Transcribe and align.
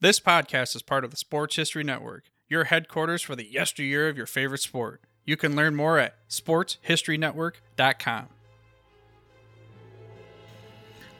This 0.00 0.20
podcast 0.20 0.76
is 0.76 0.82
part 0.82 1.02
of 1.02 1.10
the 1.10 1.16
Sports 1.16 1.56
History 1.56 1.82
Network, 1.82 2.26
your 2.48 2.62
headquarters 2.62 3.20
for 3.20 3.34
the 3.34 3.50
yesteryear 3.50 4.08
of 4.08 4.16
your 4.16 4.26
favorite 4.26 4.60
sport. 4.60 5.00
You 5.24 5.36
can 5.36 5.56
learn 5.56 5.74
more 5.74 5.98
at 5.98 6.14
sportshistorynetwork.com. 6.28 8.26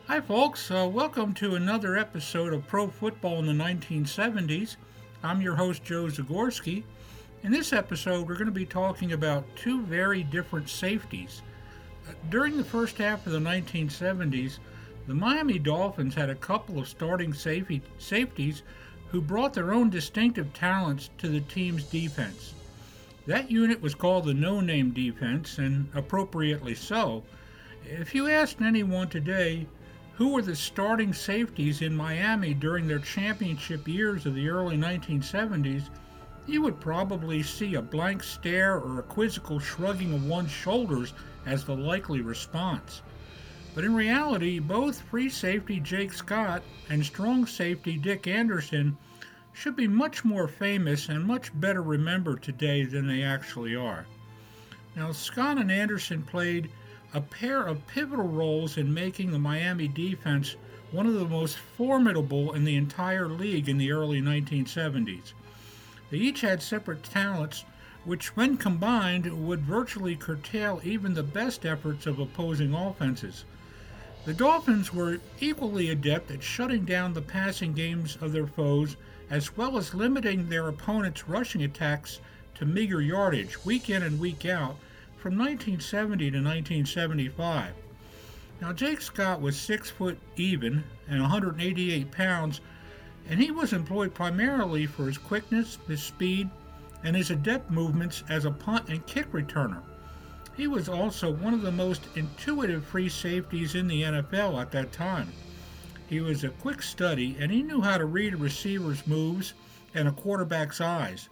Hi, 0.06 0.20
folks. 0.20 0.70
Uh, 0.70 0.88
welcome 0.88 1.34
to 1.34 1.56
another 1.56 1.96
episode 1.96 2.52
of 2.52 2.68
Pro 2.68 2.86
Football 2.86 3.40
in 3.40 3.46
the 3.46 3.52
1970s. 3.52 4.76
I'm 5.24 5.42
your 5.42 5.56
host, 5.56 5.82
Joe 5.82 6.04
Zagorski. 6.04 6.84
In 7.42 7.50
this 7.50 7.72
episode, 7.72 8.28
we're 8.28 8.34
going 8.34 8.46
to 8.46 8.52
be 8.52 8.64
talking 8.64 9.12
about 9.12 9.44
two 9.56 9.82
very 9.82 10.22
different 10.22 10.68
safeties. 10.68 11.42
Uh, 12.08 12.12
during 12.30 12.56
the 12.56 12.62
first 12.62 12.96
half 12.98 13.26
of 13.26 13.32
the 13.32 13.40
1970s, 13.40 14.60
the 15.08 15.14
Miami 15.14 15.58
Dolphins 15.58 16.14
had 16.14 16.28
a 16.28 16.34
couple 16.34 16.78
of 16.78 16.86
starting 16.86 17.32
safety, 17.32 17.80
safeties 17.96 18.62
who 19.10 19.22
brought 19.22 19.54
their 19.54 19.72
own 19.72 19.88
distinctive 19.88 20.52
talents 20.52 21.08
to 21.16 21.28
the 21.28 21.40
team's 21.40 21.84
defense. 21.84 22.52
That 23.26 23.50
unit 23.50 23.80
was 23.80 23.94
called 23.94 24.26
the 24.26 24.34
no 24.34 24.60
name 24.60 24.90
defense, 24.90 25.56
and 25.56 25.88
appropriately 25.94 26.74
so. 26.74 27.24
If 27.86 28.14
you 28.14 28.28
asked 28.28 28.60
anyone 28.60 29.08
today 29.08 29.66
who 30.12 30.28
were 30.28 30.42
the 30.42 30.54
starting 30.54 31.14
safeties 31.14 31.80
in 31.80 31.96
Miami 31.96 32.52
during 32.52 32.86
their 32.86 32.98
championship 32.98 33.88
years 33.88 34.26
of 34.26 34.34
the 34.34 34.50
early 34.50 34.76
1970s, 34.76 35.88
you 36.46 36.60
would 36.60 36.80
probably 36.80 37.42
see 37.42 37.76
a 37.76 37.82
blank 37.82 38.22
stare 38.22 38.76
or 38.76 38.98
a 38.98 39.04
quizzical 39.04 39.58
shrugging 39.58 40.12
of 40.12 40.26
one's 40.26 40.50
shoulders 40.50 41.14
as 41.46 41.64
the 41.64 41.74
likely 41.74 42.20
response. 42.20 43.00
But 43.74 43.84
in 43.84 43.94
reality, 43.94 44.58
both 44.58 45.00
free 45.02 45.28
safety 45.28 45.78
Jake 45.78 46.12
Scott 46.12 46.62
and 46.88 47.04
strong 47.04 47.46
safety 47.46 47.96
Dick 47.96 48.26
Anderson 48.26 48.96
should 49.52 49.76
be 49.76 49.88
much 49.88 50.24
more 50.24 50.48
famous 50.48 51.08
and 51.08 51.24
much 51.24 51.52
better 51.60 51.82
remembered 51.82 52.42
today 52.42 52.84
than 52.84 53.06
they 53.06 53.22
actually 53.22 53.76
are. 53.76 54.06
Now, 54.96 55.12
Scott 55.12 55.58
and 55.58 55.70
Anderson 55.70 56.22
played 56.22 56.70
a 57.14 57.20
pair 57.20 57.62
of 57.62 57.86
pivotal 57.86 58.28
roles 58.28 58.76
in 58.76 58.92
making 58.92 59.30
the 59.30 59.38
Miami 59.38 59.88
defense 59.88 60.56
one 60.90 61.06
of 61.06 61.14
the 61.14 61.24
most 61.24 61.56
formidable 61.56 62.54
in 62.54 62.64
the 62.64 62.76
entire 62.76 63.28
league 63.28 63.68
in 63.68 63.78
the 63.78 63.92
early 63.92 64.20
1970s. 64.20 65.32
They 66.10 66.16
each 66.16 66.40
had 66.40 66.62
separate 66.62 67.02
talents, 67.02 67.64
which, 68.04 68.34
when 68.34 68.56
combined, 68.56 69.46
would 69.46 69.60
virtually 69.60 70.16
curtail 70.16 70.80
even 70.82 71.14
the 71.14 71.22
best 71.22 71.66
efforts 71.66 72.06
of 72.06 72.18
opposing 72.18 72.74
offenses. 72.74 73.44
The 74.24 74.34
Dolphins 74.34 74.92
were 74.92 75.20
equally 75.40 75.88
adept 75.90 76.30
at 76.30 76.42
shutting 76.42 76.84
down 76.84 77.14
the 77.14 77.22
passing 77.22 77.72
games 77.72 78.18
of 78.20 78.32
their 78.32 78.46
foes 78.46 78.96
as 79.30 79.56
well 79.56 79.78
as 79.78 79.94
limiting 79.94 80.48
their 80.48 80.68
opponents' 80.68 81.28
rushing 81.28 81.62
attacks 81.62 82.20
to 82.56 82.66
meager 82.66 83.00
yardage 83.00 83.64
week 83.64 83.88
in 83.88 84.02
and 84.02 84.18
week 84.18 84.44
out 84.44 84.76
from 85.16 85.38
1970 85.38 86.30
to 86.30 86.36
1975. 86.38 87.72
Now, 88.60 88.72
Jake 88.72 89.00
Scott 89.00 89.40
was 89.40 89.56
6 89.56 89.90
foot 89.90 90.18
even 90.36 90.82
and 91.08 91.20
188 91.20 92.10
pounds, 92.10 92.60
and 93.28 93.40
he 93.40 93.50
was 93.50 93.72
employed 93.72 94.14
primarily 94.14 94.86
for 94.86 95.06
his 95.06 95.18
quickness, 95.18 95.78
his 95.86 96.02
speed, 96.02 96.50
and 97.04 97.14
his 97.14 97.30
adept 97.30 97.70
movements 97.70 98.24
as 98.28 98.44
a 98.44 98.50
punt 98.50 98.88
and 98.88 99.06
kick 99.06 99.30
returner. 99.32 99.82
He 100.58 100.66
was 100.66 100.88
also 100.88 101.30
one 101.30 101.54
of 101.54 101.62
the 101.62 101.70
most 101.70 102.08
intuitive 102.16 102.84
free 102.84 103.08
safeties 103.08 103.76
in 103.76 103.86
the 103.86 104.02
NFL 104.02 104.60
at 104.60 104.72
that 104.72 104.90
time. 104.90 105.32
He 106.08 106.20
was 106.20 106.42
a 106.42 106.48
quick 106.48 106.82
study 106.82 107.36
and 107.38 107.52
he 107.52 107.62
knew 107.62 107.80
how 107.80 107.96
to 107.96 108.04
read 108.04 108.34
a 108.34 108.36
receiver's 108.36 109.06
moves 109.06 109.54
and 109.94 110.08
a 110.08 110.12
quarterback's 110.12 110.80
eyes. 110.80 111.28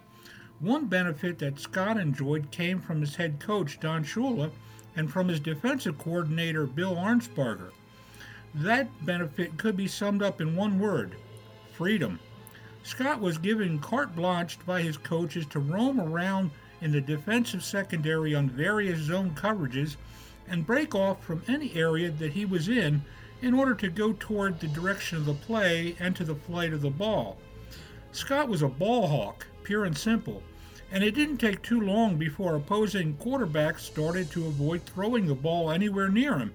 One 0.61 0.85
benefit 0.85 1.39
that 1.39 1.59
Scott 1.59 1.97
enjoyed 1.97 2.51
came 2.51 2.79
from 2.79 3.01
his 3.01 3.17
head 3.17 3.37
coach, 3.41 3.81
Don 3.81 4.05
Shula, 4.05 4.49
and 4.95 5.11
from 5.11 5.27
his 5.27 5.41
defensive 5.41 5.97
coordinator, 5.97 6.65
Bill 6.65 6.95
Arnsparger. 6.95 7.71
That 8.55 8.87
benefit 9.05 9.57
could 9.57 9.75
be 9.75 9.89
summed 9.89 10.23
up 10.23 10.39
in 10.39 10.55
one 10.55 10.79
word 10.79 11.17
freedom. 11.73 12.17
Scott 12.83 13.19
was 13.19 13.37
given 13.37 13.79
carte 13.79 14.15
blanche 14.15 14.57
by 14.65 14.81
his 14.81 14.95
coaches 14.95 15.45
to 15.47 15.59
roam 15.59 15.99
around 15.99 16.49
in 16.81 16.91
the 16.91 17.01
defensive 17.01 17.63
secondary 17.63 18.35
on 18.35 18.49
various 18.49 18.99
zone 18.99 19.31
coverages 19.31 19.95
and 20.49 20.65
break 20.65 20.95
off 20.95 21.23
from 21.23 21.43
any 21.47 21.73
area 21.75 22.09
that 22.11 22.33
he 22.33 22.45
was 22.45 22.69
in 22.69 23.01
in 23.41 23.53
order 23.53 23.75
to 23.75 23.89
go 23.89 24.13
toward 24.13 24.59
the 24.59 24.67
direction 24.67 25.17
of 25.17 25.25
the 25.25 25.33
play 25.33 25.95
and 25.99 26.15
to 26.15 26.23
the 26.23 26.35
flight 26.35 26.73
of 26.73 26.81
the 26.81 26.89
ball. 26.89 27.37
Scott 28.11 28.47
was 28.47 28.61
a 28.61 28.67
ball 28.67 29.07
hawk, 29.07 29.45
pure 29.63 29.85
and 29.85 29.97
simple, 29.97 30.41
and 30.91 31.03
it 31.03 31.15
didn't 31.15 31.37
take 31.37 31.61
too 31.61 31.81
long 31.81 32.15
before 32.15 32.55
opposing 32.55 33.15
quarterbacks 33.17 33.81
started 33.81 34.31
to 34.31 34.47
avoid 34.47 34.81
throwing 34.83 35.25
the 35.25 35.35
ball 35.35 35.69
anywhere 35.69 36.09
near 36.09 36.37
him. 36.37 36.53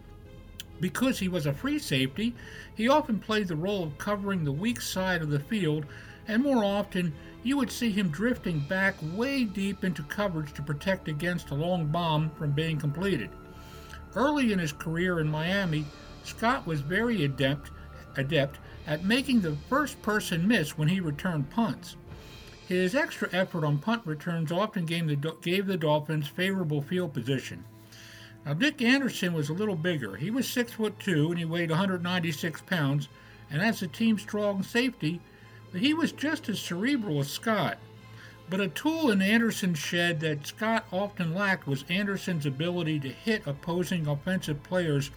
Because 0.83 1.21
he 1.21 1.29
was 1.29 1.47
a 1.47 1.53
free 1.53 1.79
safety, 1.79 2.35
he 2.75 2.89
often 2.89 3.21
played 3.21 3.47
the 3.47 3.55
role 3.55 3.85
of 3.85 3.99
covering 3.99 4.43
the 4.43 4.51
weak 4.51 4.81
side 4.81 5.23
of 5.23 5.31
the 5.31 5.39
field, 5.39 5.87
and 6.27 6.43
more 6.43 6.65
often 6.65 7.15
you 7.45 7.57
would 7.57 7.71
see 7.71 7.93
him 7.93 8.09
drifting 8.09 8.59
back 8.59 8.97
way 9.15 9.45
deep 9.45 9.85
into 9.85 10.03
coverage 10.03 10.53
to 10.55 10.63
protect 10.63 11.07
against 11.07 11.51
a 11.51 11.55
long 11.55 11.87
bomb 11.87 12.31
from 12.31 12.51
being 12.51 12.81
completed. 12.81 13.31
Early 14.17 14.53
in 14.53 14.59
his 14.59 14.73
career 14.73 15.21
in 15.21 15.29
Miami, 15.29 15.85
Scott 16.25 16.67
was 16.67 16.81
very 16.81 17.25
adept, 17.25 17.71
adept 18.17 18.59
at 18.85 19.05
making 19.05 19.41
the 19.41 19.57
first 19.69 20.03
person 20.03 20.49
miss 20.49 20.77
when 20.77 20.89
he 20.89 20.99
returned 20.99 21.49
punts. 21.49 21.95
His 22.67 22.97
extra 22.97 23.29
effort 23.33 23.65
on 23.65 23.79
punt 23.79 24.03
returns 24.05 24.51
often 24.51 24.85
gave 24.85 25.07
the, 25.07 25.37
gave 25.43 25.67
the 25.67 25.77
Dolphins 25.77 26.27
favorable 26.27 26.83
field 26.83 27.15
position. 27.15 27.65
Now, 28.45 28.55
Dick 28.55 28.83
Anderson 28.83 29.35
was 29.35 29.49
a 29.49 29.55
little 29.55 29.77
bigger. 29.77 30.17
He 30.17 30.31
was 30.31 30.49
6 30.49 30.73
foot 30.73 30.99
2 30.99 31.31
and 31.31 31.39
he 31.39 31.45
weighed 31.45 31.71
196 31.71 32.61
pounds, 32.63 33.09
and 33.51 33.63
as 33.63 33.81
the 33.81 33.87
team's 33.87 34.23
strong 34.23 34.63
safety, 34.63 35.21
But 35.71 35.81
he 35.81 35.95
was 35.95 36.13
just 36.13 36.49
as 36.49 36.61
cerebral 36.61 37.21
as 37.21 37.31
Scott. 37.31 37.79
But 38.51 38.61
a 38.61 38.69
tool 38.69 39.11
in 39.11 39.23
Anderson's 39.23 39.79
shed 39.79 40.21
that 40.21 40.47
Scott 40.47 40.85
often 40.93 41.35
lacked 41.35 41.67
was 41.67 41.87
Anderson's 41.89 42.45
ability 42.45 43.01
to 43.01 43.09
hit 43.09 43.47
opposing 43.47 44.07
offensive 44.07 44.63
players 44.63 45.11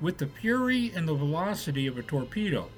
with 0.00 0.18
the 0.18 0.26
fury 0.26 0.90
and 0.92 1.06
the 1.06 1.14
velocity 1.14 1.86
of 1.86 1.96
a 1.96 2.02
torpedo. 2.02 2.68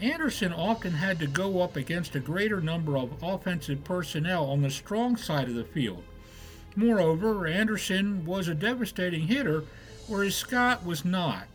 Anderson 0.00 0.52
often 0.52 0.92
had 0.92 1.18
to 1.20 1.26
go 1.26 1.60
up 1.60 1.76
against 1.76 2.16
a 2.16 2.20
greater 2.20 2.60
number 2.60 2.96
of 2.96 3.22
offensive 3.22 3.84
personnel 3.84 4.46
on 4.46 4.62
the 4.62 4.70
strong 4.70 5.16
side 5.16 5.48
of 5.48 5.54
the 5.54 5.64
field. 5.64 6.02
Moreover, 6.78 7.44
Anderson 7.44 8.24
was 8.24 8.46
a 8.46 8.54
devastating 8.54 9.26
hitter, 9.26 9.64
whereas 10.06 10.36
Scott 10.36 10.86
was 10.86 11.04
not. 11.04 11.48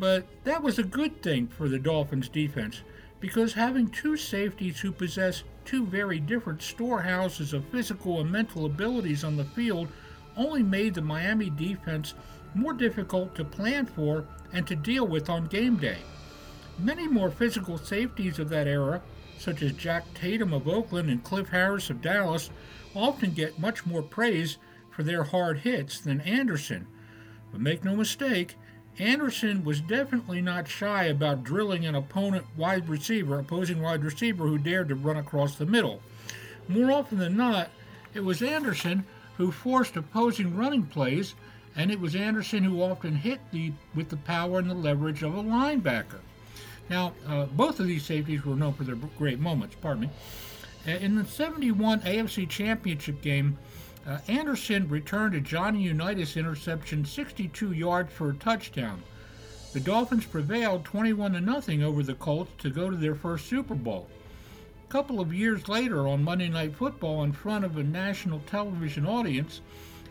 But 0.00 0.26
that 0.42 0.64
was 0.64 0.80
a 0.80 0.82
good 0.82 1.22
thing 1.22 1.46
for 1.46 1.68
the 1.68 1.78
Dolphins' 1.78 2.28
defense 2.28 2.82
because 3.20 3.52
having 3.52 3.88
two 3.88 4.16
safeties 4.16 4.80
who 4.80 4.90
possess 4.90 5.44
two 5.64 5.86
very 5.86 6.18
different 6.18 6.60
storehouses 6.60 7.52
of 7.52 7.66
physical 7.66 8.20
and 8.20 8.32
mental 8.32 8.66
abilities 8.66 9.22
on 9.22 9.36
the 9.36 9.44
field 9.44 9.86
only 10.36 10.64
made 10.64 10.94
the 10.94 11.02
Miami 11.02 11.50
defense 11.50 12.14
more 12.52 12.72
difficult 12.72 13.36
to 13.36 13.44
plan 13.44 13.86
for 13.86 14.24
and 14.52 14.66
to 14.66 14.74
deal 14.74 15.06
with 15.06 15.30
on 15.30 15.46
game 15.46 15.76
day. 15.76 15.98
Many 16.80 17.06
more 17.06 17.30
physical 17.30 17.78
safeties 17.78 18.40
of 18.40 18.48
that 18.48 18.66
era, 18.66 19.02
such 19.38 19.62
as 19.62 19.72
Jack 19.72 20.04
Tatum 20.14 20.52
of 20.52 20.68
Oakland 20.68 21.08
and 21.08 21.22
Cliff 21.24 21.48
Harris 21.48 21.90
of 21.90 22.02
Dallas, 22.02 22.50
often 22.94 23.32
get 23.32 23.58
much 23.58 23.86
more 23.86 24.02
praise 24.02 24.58
for 24.90 25.02
their 25.02 25.24
hard 25.24 25.60
hits 25.60 26.00
than 26.00 26.20
Anderson. 26.22 26.86
But 27.52 27.60
make 27.60 27.84
no 27.84 27.94
mistake, 27.96 28.56
Anderson 28.98 29.64
was 29.64 29.80
definitely 29.80 30.42
not 30.42 30.66
shy 30.66 31.04
about 31.04 31.44
drilling 31.44 31.86
an 31.86 31.94
opponent 31.94 32.44
wide 32.56 32.88
receiver, 32.88 33.38
opposing 33.38 33.80
wide 33.80 34.02
receiver 34.02 34.46
who 34.46 34.58
dared 34.58 34.88
to 34.88 34.96
run 34.96 35.16
across 35.16 35.54
the 35.54 35.66
middle. 35.66 36.02
More 36.66 36.90
often 36.90 37.18
than 37.18 37.36
not, 37.36 37.70
it 38.12 38.24
was 38.24 38.42
Anderson 38.42 39.06
who 39.36 39.52
forced 39.52 39.96
opposing 39.96 40.56
running 40.56 40.82
plays, 40.82 41.34
and 41.76 41.92
it 41.92 42.00
was 42.00 42.16
Anderson 42.16 42.64
who 42.64 42.82
often 42.82 43.14
hit 43.14 43.38
the 43.52 43.72
with 43.94 44.08
the 44.08 44.16
power 44.16 44.58
and 44.58 44.68
the 44.68 44.74
leverage 44.74 45.22
of 45.22 45.36
a 45.36 45.42
linebacker. 45.42 46.20
Now, 46.90 47.12
uh, 47.26 47.46
both 47.46 47.80
of 47.80 47.86
these 47.86 48.04
safeties 48.04 48.44
were 48.44 48.56
known 48.56 48.72
for 48.72 48.84
their 48.84 48.96
great 48.96 49.40
moments. 49.40 49.76
Pardon 49.80 50.02
me. 50.02 50.10
Uh, 50.86 50.92
in 50.98 51.16
the 51.16 51.24
71 51.24 52.00
AFC 52.00 52.48
Championship 52.48 53.20
game, 53.20 53.58
uh, 54.06 54.18
Anderson 54.26 54.88
returned 54.88 55.34
a 55.34 55.40
Johnny 55.40 55.82
Unitas 55.82 56.36
interception 56.36 57.04
62 57.04 57.72
yards 57.72 58.10
for 58.12 58.30
a 58.30 58.34
touchdown. 58.34 59.02
The 59.74 59.80
Dolphins 59.80 60.24
prevailed 60.24 60.84
21 60.86 61.32
to 61.32 61.40
nothing 61.42 61.82
over 61.82 62.02
the 62.02 62.14
Colts 62.14 62.50
to 62.58 62.70
go 62.70 62.88
to 62.88 62.96
their 62.96 63.14
first 63.14 63.46
Super 63.46 63.74
Bowl. 63.74 64.08
A 64.88 64.90
couple 64.90 65.20
of 65.20 65.34
years 65.34 65.68
later, 65.68 66.08
on 66.08 66.24
Monday 66.24 66.48
Night 66.48 66.74
Football, 66.74 67.22
in 67.24 67.32
front 67.32 67.66
of 67.66 67.76
a 67.76 67.82
national 67.82 68.40
television 68.46 69.04
audience, 69.04 69.60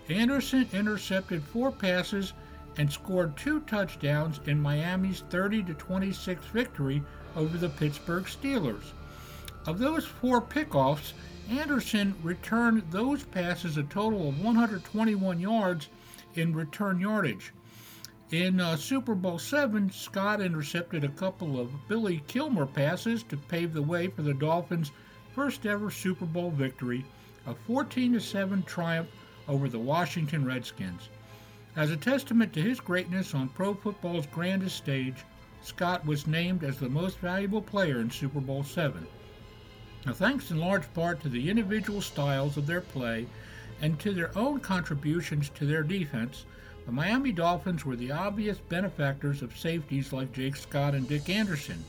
Anderson 0.09 0.69
intercepted 0.71 1.41
four 1.41 1.71
passes 1.71 2.33
and 2.77 2.91
scored 2.91 3.35
two 3.35 3.59
touchdowns 3.61 4.39
in 4.45 4.61
Miami's 4.61 5.23
30 5.29 5.63
26 5.63 6.45
victory 6.47 7.03
over 7.35 7.57
the 7.57 7.69
Pittsburgh 7.69 8.25
Steelers. 8.25 8.93
Of 9.65 9.79
those 9.79 10.05
four 10.05 10.41
pickoffs, 10.41 11.13
Anderson 11.49 12.15
returned 12.23 12.83
those 12.91 13.23
passes 13.23 13.77
a 13.77 13.83
total 13.83 14.29
of 14.29 14.43
121 14.43 15.39
yards 15.39 15.89
in 16.35 16.53
return 16.53 16.99
yardage. 16.99 17.51
In 18.31 18.59
uh, 18.59 18.75
Super 18.75 19.15
Bowl 19.15 19.37
VII, 19.37 19.89
Scott 19.89 20.41
intercepted 20.41 21.03
a 21.03 21.09
couple 21.09 21.59
of 21.59 21.87
Billy 21.87 22.21
Kilmer 22.27 22.65
passes 22.65 23.23
to 23.23 23.37
pave 23.37 23.73
the 23.73 23.81
way 23.81 24.07
for 24.07 24.21
the 24.21 24.33
Dolphins' 24.33 24.91
first 25.33 25.65
ever 25.65 25.89
Super 25.89 26.25
Bowl 26.25 26.51
victory, 26.51 27.05
a 27.45 27.55
14 27.55 28.19
7 28.19 28.63
triumph 28.63 29.07
over 29.47 29.69
the 29.69 29.79
Washington 29.79 30.43
Redskins. 30.43 31.09
As 31.77 31.91
a 31.91 31.95
testament 31.95 32.53
to 32.53 32.61
his 32.61 32.79
greatness 32.79 33.35
on 33.35 33.49
pro 33.49 33.75
football's 33.75 34.25
grandest 34.25 34.77
stage, 34.77 35.23
Scott 35.61 36.03
was 36.07 36.25
named 36.25 36.63
as 36.63 36.79
the 36.79 36.89
most 36.89 37.19
valuable 37.19 37.61
player 37.61 37.99
in 37.99 38.09
Super 38.09 38.39
Bowl 38.39 38.63
VII. 38.63 39.05
Now, 40.03 40.13
thanks 40.13 40.49
in 40.49 40.57
large 40.57 40.91
part 40.95 41.21
to 41.21 41.29
the 41.29 41.51
individual 41.51 42.01
styles 42.01 42.57
of 42.57 42.65
their 42.65 42.81
play 42.81 43.27
and 43.79 43.99
to 43.99 44.11
their 44.11 44.35
own 44.35 44.59
contributions 44.59 45.49
to 45.49 45.67
their 45.67 45.83
defense, 45.83 46.45
the 46.87 46.91
Miami 46.91 47.31
Dolphins 47.31 47.85
were 47.85 47.95
the 47.95 48.11
obvious 48.11 48.57
benefactors 48.57 49.43
of 49.43 49.55
safeties 49.55 50.11
like 50.11 50.33
Jake 50.33 50.55
Scott 50.55 50.95
and 50.95 51.07
Dick 51.07 51.29
Anderson. 51.29 51.85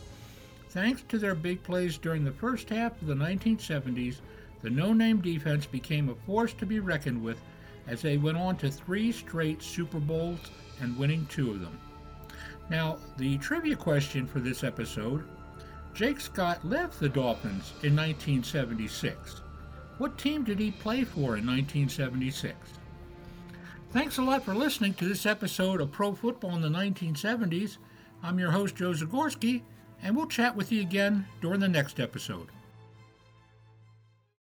Thanks 0.68 1.02
to 1.08 1.16
their 1.16 1.34
big 1.34 1.62
plays 1.62 1.96
during 1.96 2.24
the 2.24 2.32
first 2.32 2.68
half 2.68 3.00
of 3.00 3.06
the 3.06 3.14
1970s, 3.14 4.16
the 4.60 4.68
no 4.68 4.92
name 4.92 5.22
defense 5.22 5.64
became 5.64 6.10
a 6.10 6.14
force 6.26 6.52
to 6.52 6.66
be 6.66 6.78
reckoned 6.78 7.24
with 7.24 7.40
as 7.88 8.02
they 8.02 8.18
went 8.18 8.36
on 8.36 8.56
to 8.58 8.70
three 8.70 9.10
straight 9.10 9.62
Super 9.62 9.98
Bowls 9.98 10.38
and 10.80 10.96
winning 10.96 11.26
two 11.26 11.50
of 11.50 11.60
them. 11.60 11.78
Now, 12.70 12.98
the 13.16 13.38
trivia 13.38 13.76
question 13.76 14.26
for 14.26 14.40
this 14.40 14.62
episode 14.62 15.24
Jake 15.94 16.20
Scott 16.20 16.64
left 16.64 17.00
the 17.00 17.08
Dolphins 17.08 17.72
in 17.82 17.96
1976. 17.96 19.40
What 19.96 20.16
team 20.16 20.44
did 20.44 20.60
he 20.60 20.70
play 20.70 21.02
for 21.02 21.36
in 21.36 21.46
1976? 21.46 22.54
Thanks 23.90 24.18
a 24.18 24.22
lot 24.22 24.44
for 24.44 24.54
listening 24.54 24.94
to 24.94 25.08
this 25.08 25.26
episode 25.26 25.80
of 25.80 25.90
Pro 25.90 26.12
Football 26.12 26.54
in 26.54 26.60
the 26.60 26.68
1970s. 26.68 27.78
I'm 28.22 28.38
your 28.38 28.50
host, 28.50 28.76
Joe 28.76 28.92
Zagorski, 28.92 29.62
and 30.02 30.14
we'll 30.14 30.26
chat 30.26 30.54
with 30.54 30.70
you 30.70 30.82
again 30.82 31.26
during 31.40 31.60
the 31.60 31.68
next 31.68 31.98
episode. 31.98 32.48